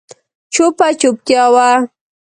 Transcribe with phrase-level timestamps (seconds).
[0.53, 1.69] چوپه چوپتیا وه.